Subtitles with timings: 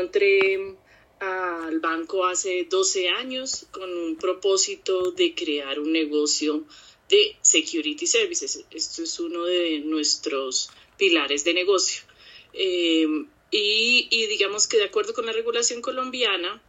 [0.00, 0.76] Entré
[1.20, 6.64] al banco hace 12 años con un propósito de crear un negocio
[7.08, 8.64] de security services.
[8.70, 12.02] Esto es uno de nuestros pilares de negocio.
[12.54, 13.04] Y,
[13.50, 16.62] y, digamos que de acuerdo con la regulación colombiana,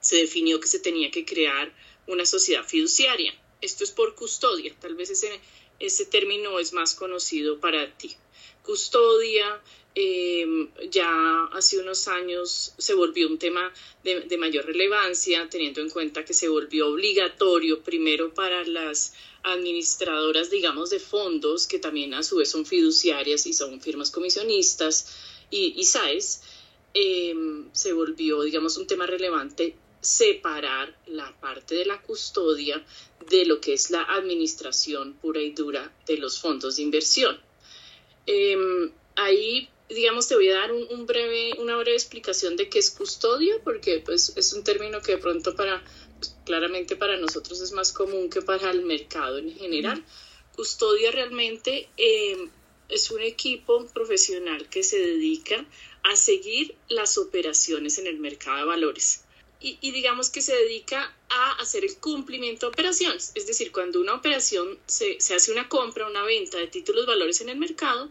[0.00, 1.72] se definió que se tenía que crear
[2.06, 3.32] una sociedad fiduciaria.
[3.60, 5.40] Esto es por custodia, tal vez ese,
[5.78, 8.16] ese término es más conocido para ti.
[8.62, 9.62] Custodia
[10.00, 16.24] Em, ya hace unos años se volvió un tema de, mayor relevancia, teniendo en cuenta
[16.24, 22.36] que se volvió obligatorio primero para las administradoras, digamos, de fondos, que también a su
[22.36, 25.16] vez son fiduciarias y son firmas comisionistas
[25.50, 26.42] y, SAES,
[26.94, 32.84] em, se volvió, digamos, un tema relevante separar la parte de la custodia
[33.28, 37.40] de lo que es la administración pura y dura de los fondos de inversión.
[38.26, 42.90] Em, ahí digamos, te voy a dar un, breve, una breve explicación de qué es
[42.90, 45.82] custodia, porque pues, es un término que de pronto para,
[46.18, 50.04] pues, claramente para nosotros es más común que para el mercado en general.
[50.54, 52.50] Custodia realmente em,
[52.88, 55.64] es un equipo profesional que se dedica
[56.02, 59.24] a seguir las operaciones en el mercado de valores.
[59.60, 63.32] Y, digamos que se dedica a hacer el cumplimiento de operaciones.
[63.34, 67.40] Es decir, cuando una operación se, se hace una compra, una venta de títulos valores
[67.40, 68.08] en el mercado,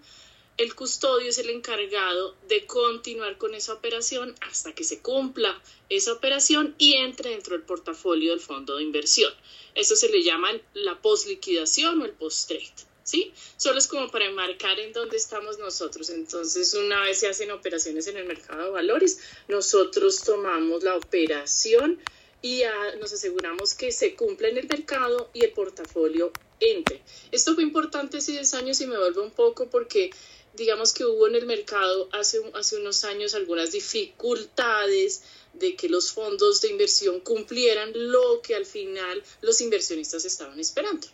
[0.57, 6.13] el custodio es el encargado de continuar con esa operación hasta que se cumpla esa
[6.13, 9.31] operación y entre dentro del portafolio del fondo de inversión.
[9.75, 12.73] Eso se le llama la post-liquidación o el post-trade.
[13.03, 13.31] ¿Sí?
[13.55, 16.09] Solo es como para enmarcar en dónde estamos nosotros.
[16.09, 22.01] Entonces, una vez se hacen operaciones en el mercado de valores, nosotros tomamos la operación
[22.41, 22.63] y
[22.99, 27.01] nos aseguramos que se cumpla en el mercado y el portafolio entre.
[27.31, 30.09] Esto fue importante hace 10 años y me vuelve un poco porque
[30.57, 35.21] digamos que hubo en el mercado hace, hace unos años algunas dificultades
[35.53, 41.07] de que los fondos de inversión cumplieran lo que al final los inversionistas estaban esperando.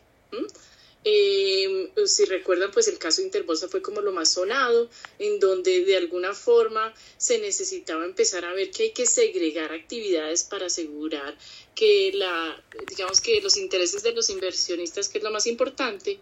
[1.05, 5.83] Eh, si recuerdan, pues el caso de Interbolsa fue como lo más sonado, en donde
[5.83, 11.37] de alguna forma se necesitaba empezar a ver que hay que segregar actividades para asegurar
[11.75, 16.19] que la, digamos que los intereses de los inversionistas, que es lo más importante,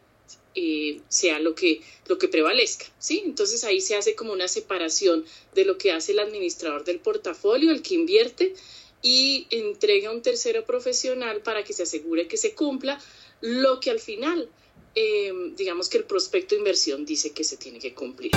[0.55, 3.23] eh, sea lo que, lo que prevalezca, ¿sí?
[3.25, 5.25] Entonces ahí se hace como una separación
[5.55, 8.53] de lo que hace el administrador del portafolio, el que invierte,
[9.01, 13.01] y entrega a un tercero profesional para que se asegure que se cumpla
[13.41, 14.49] lo que al final,
[14.95, 18.31] eh, digamos que el prospecto de inversión dice que se tiene que cumplir.